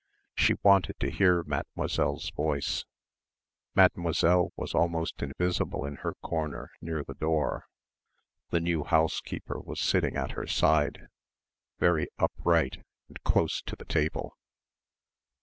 [0.33, 2.85] She wanted to hear Mademoiselle's voice;
[3.75, 7.67] Mademoiselle was almost invisible in her corner near the door,
[8.49, 11.07] the new housekeeper was sitting at her side
[11.77, 14.35] very upright and close to the table.